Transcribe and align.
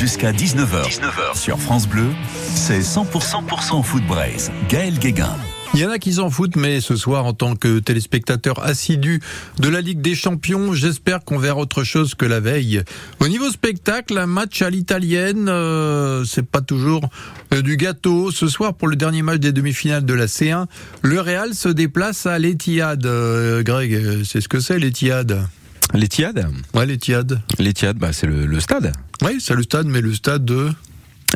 Jusqu'à 0.00 0.32
19h. 0.32 0.88
19h 0.88 1.36
sur 1.38 1.58
France 1.58 1.86
Bleu, 1.86 2.06
c'est 2.54 2.80
100%, 2.80 3.46
100% 3.46 3.82
foot 3.82 4.02
braise. 4.06 4.50
Gaël 4.70 4.98
Guéguin. 4.98 5.36
Il 5.74 5.80
y 5.80 5.84
en 5.84 5.90
a 5.90 5.98
qui 5.98 6.14
s'en 6.14 6.30
foutent, 6.30 6.56
mais 6.56 6.80
ce 6.80 6.96
soir, 6.96 7.26
en 7.26 7.34
tant 7.34 7.54
que 7.54 7.80
téléspectateur 7.80 8.64
assidu 8.64 9.20
de 9.58 9.68
la 9.68 9.82
Ligue 9.82 10.00
des 10.00 10.14
Champions, 10.14 10.72
j'espère 10.72 11.22
qu'on 11.22 11.36
verra 11.36 11.58
autre 11.58 11.84
chose 11.84 12.14
que 12.14 12.24
la 12.24 12.40
veille. 12.40 12.82
Au 13.20 13.28
niveau 13.28 13.50
spectacle, 13.50 14.16
un 14.16 14.24
match 14.24 14.62
à 14.62 14.70
l'italienne, 14.70 15.50
euh, 15.50 16.24
c'est 16.24 16.46
pas 16.46 16.62
toujours 16.62 17.10
euh, 17.52 17.60
du 17.60 17.76
gâteau. 17.76 18.30
Ce 18.30 18.48
soir, 18.48 18.72
pour 18.72 18.88
le 18.88 18.96
dernier 18.96 19.20
match 19.20 19.40
des 19.40 19.52
demi-finales 19.52 20.06
de 20.06 20.14
la 20.14 20.28
C1, 20.28 20.64
le 21.02 21.20
Real 21.20 21.52
se 21.52 21.68
déplace 21.68 22.24
à 22.24 22.38
l'Etihad. 22.38 23.04
Euh, 23.04 23.62
Greg, 23.62 23.92
euh, 23.92 24.24
c'est 24.24 24.40
ce 24.40 24.48
que 24.48 24.60
c'est 24.60 24.78
l'Etihad? 24.78 25.46
L'Etihad? 25.92 26.50
Ouais, 26.72 26.86
l'Etihad. 26.86 27.38
L'Etihad, 27.58 27.98
bah, 27.98 28.14
c'est 28.14 28.26
le, 28.26 28.46
le 28.46 28.60
stade 28.60 28.94
Oui, 29.22 29.38
c'est 29.40 29.54
le 29.54 29.62
stade, 29.62 29.86
mais 29.86 30.00
le 30.00 30.14
stade 30.14 30.44
de... 30.44 30.70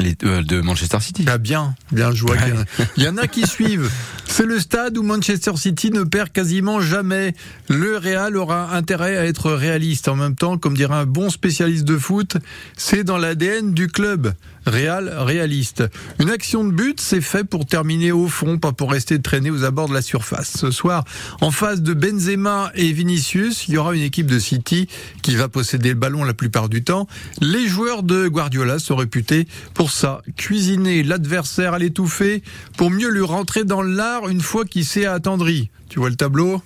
Les- 0.02 0.16
euh, 0.24 0.42
de 0.42 0.60
Manchester 0.60 0.98
City. 1.00 1.24
Ah 1.28 1.38
bien, 1.38 1.76
bien 1.92 2.10
joué. 2.10 2.32
Ouais. 2.32 2.52
Il 2.96 3.04
y 3.04 3.08
en 3.08 3.16
a 3.16 3.28
qui 3.28 3.46
suivent. 3.46 3.88
C'est 4.26 4.44
le 4.44 4.58
stade 4.58 4.98
où 4.98 5.04
Manchester 5.04 5.52
City 5.56 5.92
ne 5.92 6.02
perd 6.02 6.32
quasiment 6.32 6.80
jamais. 6.80 7.32
Le 7.68 7.96
Real 7.98 8.36
aura 8.36 8.74
intérêt 8.74 9.16
à 9.16 9.24
être 9.24 9.52
réaliste. 9.52 10.08
En 10.08 10.16
même 10.16 10.34
temps, 10.34 10.58
comme 10.58 10.76
dirait 10.76 10.94
un 10.96 11.06
bon 11.06 11.30
spécialiste 11.30 11.84
de 11.84 11.96
foot, 11.96 12.38
c'est 12.76 13.04
dans 13.04 13.18
l'ADN 13.18 13.72
du 13.72 13.86
club. 13.86 14.34
Real 14.66 15.12
réaliste. 15.18 15.84
Une 16.18 16.30
action 16.30 16.64
de 16.64 16.70
but, 16.70 17.00
c'est 17.00 17.20
fait 17.20 17.44
pour 17.44 17.66
terminer 17.66 18.12
au 18.12 18.28
fond, 18.28 18.58
pas 18.58 18.72
pour 18.72 18.90
rester 18.90 19.20
traîné 19.20 19.50
aux 19.50 19.64
abords 19.64 19.88
de 19.88 19.94
la 19.94 20.02
surface. 20.02 20.56
Ce 20.56 20.70
soir, 20.70 21.04
en 21.40 21.50
face 21.50 21.82
de 21.82 21.92
Benzema 21.94 22.70
et 22.74 22.92
Vinicius, 22.92 23.68
il 23.68 23.74
y 23.74 23.76
aura 23.76 23.94
une 23.94 24.02
équipe 24.02 24.26
de 24.26 24.38
City 24.38 24.88
qui 25.22 25.36
va 25.36 25.48
posséder 25.48 25.90
le 25.90 25.94
ballon 25.94 26.24
la 26.24 26.34
plupart 26.34 26.68
du 26.68 26.82
temps. 26.82 27.06
Les 27.40 27.68
joueurs 27.68 28.02
de 28.02 28.28
Guardiola 28.28 28.78
sont 28.78 28.96
réputés 28.96 29.46
pour 29.74 29.90
ça, 29.90 30.22
cuisiner 30.36 31.02
l'adversaire 31.02 31.74
à 31.74 31.78
l'étouffer 31.78 32.42
pour 32.76 32.90
mieux 32.90 33.10
lui 33.10 33.22
rentrer 33.22 33.64
dans 33.64 33.82
l'art 33.82 34.28
une 34.28 34.40
fois 34.40 34.64
qu'il 34.64 34.84
s'est 34.84 35.06
attendri. 35.06 35.70
Tu 35.94 36.00
vois 36.00 36.10
le 36.10 36.16
tableau 36.16 36.60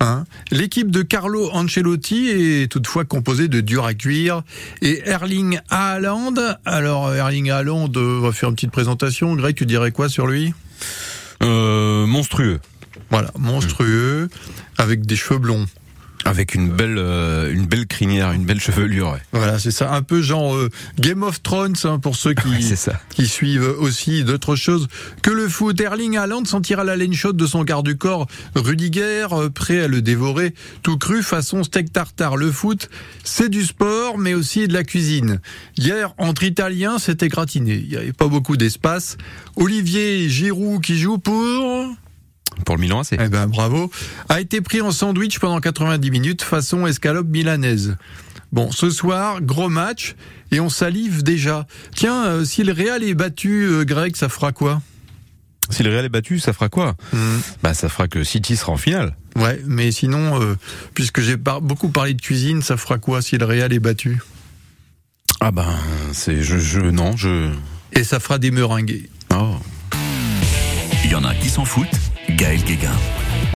Hein 0.00 0.24
L'équipe 0.50 0.90
de 0.90 1.02
Carlo 1.02 1.48
Ancelotti 1.52 2.28
est 2.28 2.68
toutefois 2.68 3.04
composée 3.04 3.46
de 3.46 3.60
dur 3.60 3.84
à 3.84 3.94
cuire 3.94 4.42
et 4.82 5.00
Erling 5.08 5.60
Haaland. 5.70 6.34
Alors 6.64 7.14
Erling 7.14 7.52
Haaland 7.52 7.92
euh, 7.94 8.18
va 8.20 8.32
faire 8.32 8.48
une 8.48 8.56
petite 8.56 8.72
présentation. 8.72 9.36
Greg, 9.36 9.54
tu 9.54 9.64
dirais 9.64 9.92
quoi 9.92 10.08
sur 10.08 10.26
lui? 10.26 10.54
Euh, 11.44 12.04
monstrueux. 12.06 12.58
Voilà, 13.10 13.30
monstrueux, 13.38 14.28
avec 14.76 15.06
des 15.06 15.14
cheveux 15.14 15.38
blonds. 15.38 15.66
Avec 16.28 16.54
une 16.54 16.68
belle, 16.68 16.96
euh, 16.98 17.52
une 17.52 17.64
belle 17.66 17.86
crinière, 17.86 18.32
une 18.32 18.44
belle 18.44 18.60
chevelure. 18.60 19.12
Ouais. 19.12 19.22
Voilà, 19.32 19.58
c'est 19.58 19.70
ça, 19.70 19.94
un 19.94 20.02
peu 20.02 20.20
genre 20.20 20.54
euh, 20.54 20.68
Game 20.98 21.22
of 21.22 21.42
Thrones 21.42 21.74
hein, 21.84 21.98
pour 21.98 22.16
ceux 22.16 22.34
qui, 22.34 22.48
Ouais, 22.48 22.60
c'est 22.60 22.76
ça. 22.76 23.00
qui 23.10 23.26
suivent 23.26 23.74
aussi 23.78 24.24
d'autres 24.24 24.54
choses 24.56 24.88
que 25.22 25.30
le 25.30 25.48
foot. 25.48 25.80
Erling 25.80 26.16
Haaland 26.18 26.44
sentira 26.44 26.84
la 26.84 26.96
laine 26.96 27.14
chaude 27.14 27.36
de 27.36 27.46
son 27.46 27.64
garde 27.64 27.86
du 27.86 27.96
corps 27.96 28.26
Rudiger, 28.54 29.26
euh, 29.32 29.48
prêt 29.48 29.80
à 29.80 29.88
le 29.88 30.02
dévorer 30.02 30.54
tout 30.82 30.98
cru 30.98 31.22
façon 31.22 31.64
steak 31.64 31.92
tartare. 31.92 32.36
Le 32.36 32.52
foot, 32.52 32.90
c'est 33.24 33.48
du 33.48 33.64
sport, 33.64 34.18
mais 34.18 34.34
aussi 34.34 34.68
de 34.68 34.74
la 34.74 34.84
cuisine. 34.84 35.40
Hier, 35.76 36.14
entre 36.18 36.42
Italiens, 36.44 36.98
c'était 36.98 37.28
gratiné. 37.28 37.74
Il 37.82 37.88
n'y 37.88 37.96
avait 37.96 38.12
pas 38.12 38.28
beaucoup 38.28 38.56
d'espace. 38.56 39.16
Olivier 39.56 40.28
Giroud 40.28 40.82
qui 40.82 40.98
joue 40.98 41.18
pour... 41.18 41.86
Pour 42.64 42.76
le 42.76 42.80
Milan 42.80 43.00
AC. 43.00 43.12
Eh 43.12 43.28
ben 43.28 43.46
bravo. 43.46 43.90
A 44.28 44.40
été 44.40 44.60
pris 44.60 44.80
en 44.80 44.90
sandwich 44.90 45.38
pendant 45.38 45.60
90 45.60 46.10
minutes 46.10 46.42
façon 46.42 46.86
escalope 46.86 47.28
milanaise. 47.28 47.96
Bon, 48.52 48.70
ce 48.70 48.90
soir, 48.90 49.40
gros 49.42 49.68
match 49.68 50.14
et 50.50 50.60
on 50.60 50.68
salive 50.70 51.22
déjà. 51.22 51.66
Tiens, 51.94 52.24
euh, 52.26 52.44
si 52.44 52.62
le 52.64 52.72
Real 52.72 53.02
est 53.02 53.14
battu, 53.14 53.64
euh, 53.64 53.84
Greg, 53.84 54.16
ça 54.16 54.28
fera 54.28 54.52
quoi? 54.52 54.80
Si 55.70 55.82
le 55.82 55.90
Real 55.90 56.06
est 56.06 56.08
battu, 56.08 56.38
ça 56.38 56.54
fera 56.54 56.70
quoi? 56.70 56.96
Bah, 57.62 57.74
ça 57.74 57.90
fera 57.90 58.08
que 58.08 58.24
City 58.24 58.56
sera 58.56 58.72
en 58.72 58.78
finale. 58.78 59.14
Ouais, 59.36 59.60
mais 59.66 59.92
sinon, 59.92 60.40
euh, 60.40 60.56
puisque 60.94 61.20
j'ai 61.20 61.36
par- 61.36 61.60
beaucoup 61.60 61.90
parlé 61.90 62.14
de 62.14 62.22
cuisine, 62.22 62.62
ça 62.62 62.78
fera 62.78 62.96
quoi 62.98 63.20
si 63.20 63.36
le 63.36 63.44
Real 63.44 63.70
est 63.72 63.78
battu? 63.78 64.18
Ah 65.40 65.50
ben, 65.50 65.68
c'est, 66.14 66.42
je, 66.42 66.56
je, 66.58 66.80
non, 66.80 67.16
je. 67.16 67.50
Et 67.92 68.02
ça 68.02 68.18
fera 68.18 68.38
des 68.38 68.50
meringues. 68.50 69.08
Oh. 69.34 69.56
Il 71.04 71.10
y 71.10 71.14
en 71.14 71.24
a 71.24 71.34
qui 71.34 71.50
s'en 71.50 71.64
foutent. 71.66 71.86
Gaël 72.38 72.62
Guéguin. 72.62 72.92